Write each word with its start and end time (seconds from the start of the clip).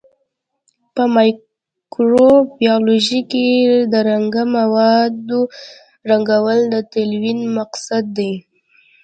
په 0.95 1.03
مایکروبیولوژي 1.15 3.21
کې 3.31 3.47
د 3.91 3.93
رنګه 4.09 4.43
موادو 4.57 5.41
رنګول 6.09 6.59
د 6.73 6.75
تلوین 6.93 7.39
مقصد 7.57 8.03
دی. 8.17 8.31